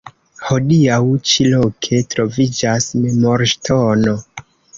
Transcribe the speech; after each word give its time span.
Hodiaŭ 0.45 0.95
ĉi 1.31 1.45
loke 1.51 1.99
troviĝas 2.15 2.89
memorŝtono. 3.05 4.17